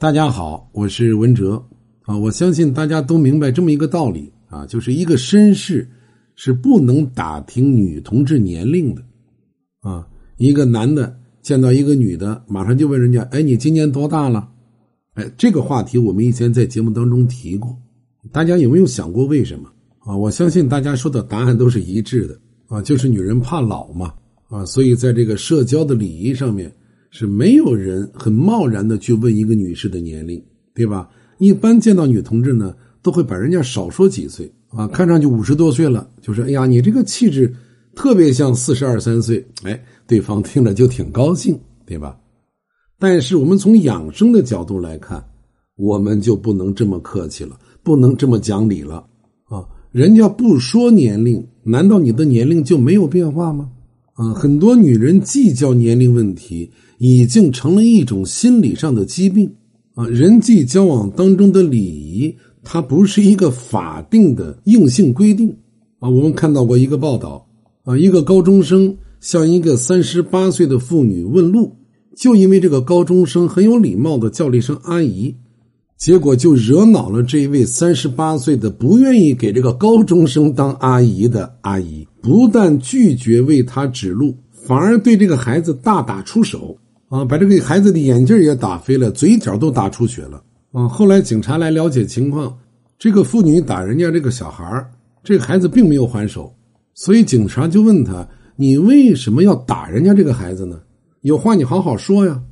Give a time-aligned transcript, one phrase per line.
[0.00, 1.64] 大家好，我是文哲
[2.02, 2.18] 啊。
[2.18, 5.88] 我相信大家都明白这么一个道理啊，就是一个绅士
[6.34, 9.00] 是不能打听女同志年龄的
[9.80, 10.04] 啊。
[10.36, 14.50] 一个男的见到一个女的，马上就问人家：“哎，你今年多大了？”
[15.14, 17.74] 哎，这个话题我们以前在节目当中提过，
[18.32, 19.70] 大家有没有想过为什么
[20.00, 20.14] 啊？
[20.16, 22.36] 我相信大家说的答案都是一致的
[22.66, 24.12] 啊，就是女人怕老嘛
[24.48, 26.70] 啊，所以在这个社交的礼仪上面。
[27.14, 30.42] 是没有人很贸然的去问一个女士的年龄，
[30.74, 31.08] 对吧？
[31.38, 37.54] 一般见到女同志呢，都会把人家少说几岁啊，看上去五十多岁了，就是哎呀，你这个气质
[37.94, 42.18] 特别像四十二三岁，哎，对方听着就挺高兴，对吧？
[42.98, 45.24] 但是我们从养生的角度来看，
[45.76, 48.96] 我们就不能这么客气了，不能这么讲理了
[49.44, 49.64] 啊！
[49.92, 53.70] 人家不说年龄，难道你的年龄就没有变化吗？
[54.14, 59.52] 啊，很多女人计较年龄问题，已经成了一种心理上的疾病
[59.94, 60.06] 啊。
[60.06, 65.48] 人际交往当中的礼仪，它不是一个法定的硬性规定
[65.98, 66.08] 啊。
[66.08, 67.44] 我们看到过一个报道
[67.82, 71.76] 啊，一个高中生向一个三十八岁的妇女问路，
[72.16, 75.34] 就因为这个高中生很有礼貌的叫了一声阿姨。
[75.96, 86.76] 结果就惹恼了这一位三十八岁的不愿意给这个高中生当阿姨的阿姨，不但拒绝为他指路，反而对这个孩子大打出手
[87.08, 90.88] 啊，把这个孩子的眼镜也打飞了，嘴角都打出血了啊。
[90.88, 92.54] 后来警察来了解情况，
[92.98, 94.84] 这个妇女打人家这个小孩
[95.22, 96.52] 这个孩子并没有还手，
[96.92, 100.78] 所以警察就问他：“你为什么要打人家这个孩子呢？
[101.22, 102.42] 有话你好好说呀。”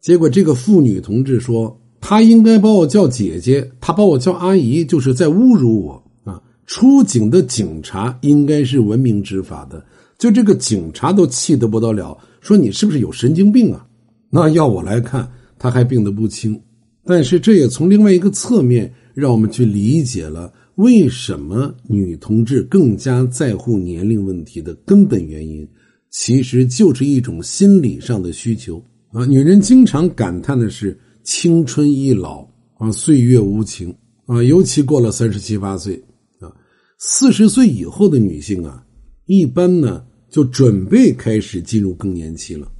[0.00, 1.80] 结果这个妇女同志说。
[2.06, 6.38] 他应该把我叫姐姐，他把我叫阿姨，就是在侮辱我啊！
[6.66, 9.82] 出警的警察应该是文明执法的，
[10.18, 13.86] 就这个警察都气得不得了，说你是不是有神经病啊？
[14.28, 15.26] 那要我来看，
[15.58, 16.60] 他还病得不轻。
[17.06, 25.66] 但是这也从另外一个侧面让我们去理解了为什么女同志更加在乎年龄问题的根本原因，
[26.10, 28.76] 其实就是一种心理上的需求
[29.10, 29.24] 啊！
[29.24, 30.94] 女人经常感叹的是。
[31.24, 32.46] 青春易老
[32.76, 33.92] 啊，岁月无情
[34.26, 35.96] 啊，尤其过了三十七八岁
[36.38, 36.52] 啊，
[36.98, 38.84] 四十岁以后的女性啊，
[39.24, 42.70] 一般呢就准备开始进入更年期了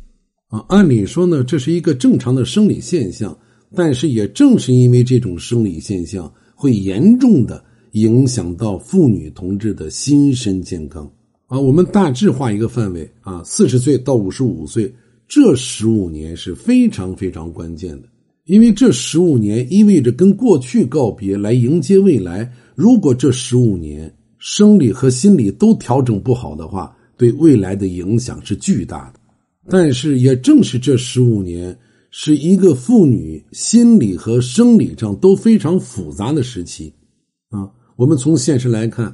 [0.48, 0.62] 啊。
[0.68, 3.36] 按理说呢，这是一个正常的生理现象，
[3.74, 11.10] 但是也正是因为这种生理现象，会严重的影响到妇女同志的心身健康
[11.46, 11.58] 啊。
[11.58, 14.94] 我们大致画一个范围啊，四十岁到五十五岁
[15.26, 18.08] 这十五年是非常非常关键的。
[18.46, 22.50] 因为这十五年意味着跟过去告别，来迎接未来。
[22.74, 29.20] 如果这十五年生理和心理都调整不好的话，对未来的影响是巨大的。
[29.70, 31.74] 但是，也正是这十五年，
[32.10, 36.92] 是一个妇女心理和生理上都非常复杂的时期。
[37.48, 39.06] 啊，我们从现实来看，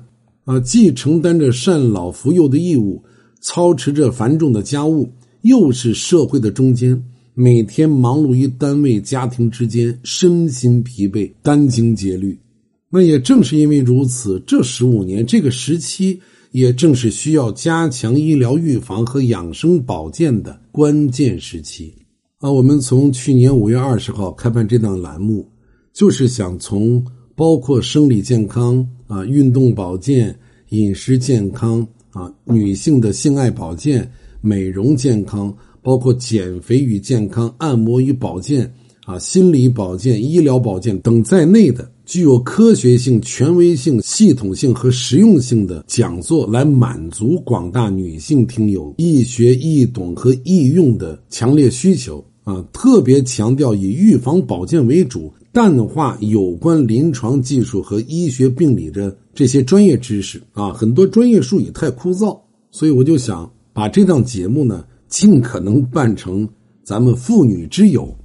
[0.44, 3.00] 啊，既承担着赡老扶幼的义务，
[3.40, 5.08] 操持着繁重的家务，
[5.42, 7.00] 又是社会的中间。
[7.34, 12.38] 每天忙碌于单位、家庭之间，身心疲惫，殚精竭虑。
[12.90, 16.20] 那也正是因为如此，这十五年这个时期，
[16.50, 21.94] 也正是需要加强医疗预防和养生保健的关键时期。
[22.38, 25.48] 啊，我们从去年五月二十号开办这档栏目，
[25.92, 27.04] 就是想从
[27.36, 30.36] 包括生理健康啊、运动保健、
[30.70, 34.10] 饮食健康啊、女性的性爱保健、
[34.40, 35.56] 美容健康。
[35.82, 38.72] 包括减肥与健康、按摩与保健、
[39.04, 52.64] 啊心理保健、医疗保健等在内的具有科学性、权威性、系统性和实用性的讲座，来满足广大女性听友易学易懂和易用的强烈需求啊！
[52.72, 60.72] 特别强调以预防保健为主，淡化有关临床技术和医学病理的这些专业知识啊！
[60.72, 62.38] 很多专业术语太枯燥，
[62.70, 64.84] 所以我就想把这档节目呢。
[65.10, 66.48] 尽可能办成
[66.84, 68.16] 咱们妇女之友，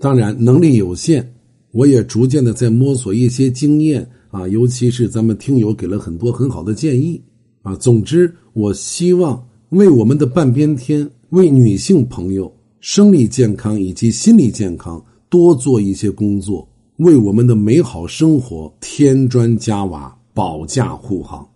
[0.00, 1.32] 当然能力有限，
[1.72, 7.22] 我也逐渐的在摸索一些经验啊，尤其是咱们听友给了很多很好的建议
[7.62, 7.76] 啊。
[7.76, 12.50] 总之，我希望为我们的半边天，为女性朋友
[12.80, 21.46] 生理健康以及心理健康多做一些工作，为我们的美好生活添砖加瓦，保驾护航。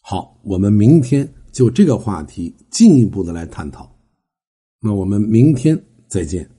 [0.00, 3.88] 好，我们明天就这个话题进一步的来探讨。
[4.80, 6.51] 那我们明天再见。